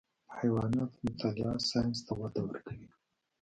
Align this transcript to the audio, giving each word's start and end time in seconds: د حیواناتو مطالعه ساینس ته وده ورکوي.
د 0.27 0.31
حیواناتو 0.37 0.99
مطالعه 1.05 1.53
ساینس 1.69 1.99
ته 2.07 2.13
وده 2.21 2.41
ورکوي. 2.45 2.89